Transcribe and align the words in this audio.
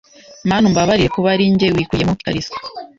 mana 0.49 0.65
umbabarire 0.69 1.09
kuba 1.15 1.27
arijye 1.33 1.67
wikuriyemo 1.75 2.13
ikariso. 2.17 2.53